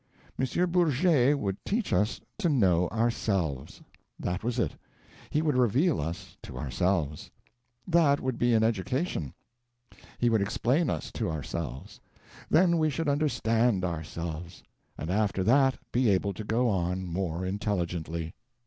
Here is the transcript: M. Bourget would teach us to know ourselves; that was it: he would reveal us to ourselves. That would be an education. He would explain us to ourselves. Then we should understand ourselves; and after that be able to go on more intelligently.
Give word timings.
M. 0.39 0.71
Bourget 0.71 1.37
would 1.37 1.63
teach 1.63 1.93
us 1.93 2.19
to 2.39 2.49
know 2.49 2.87
ourselves; 2.87 3.83
that 4.19 4.43
was 4.43 4.57
it: 4.57 4.75
he 5.29 5.43
would 5.43 5.55
reveal 5.55 6.01
us 6.01 6.35
to 6.41 6.57
ourselves. 6.57 7.29
That 7.87 8.19
would 8.19 8.39
be 8.39 8.55
an 8.55 8.63
education. 8.63 9.31
He 10.17 10.27
would 10.27 10.41
explain 10.41 10.89
us 10.89 11.11
to 11.11 11.29
ourselves. 11.29 11.99
Then 12.49 12.79
we 12.79 12.89
should 12.89 13.07
understand 13.09 13.85
ourselves; 13.85 14.63
and 14.97 15.11
after 15.11 15.43
that 15.43 15.77
be 15.91 16.09
able 16.09 16.33
to 16.33 16.43
go 16.43 16.67
on 16.67 17.05
more 17.05 17.45
intelligently. 17.45 18.33